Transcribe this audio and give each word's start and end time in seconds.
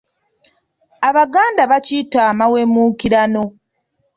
Abaganda 1.09 1.61
bakiyita 1.71 2.19
amawemuukirano. 2.31 3.43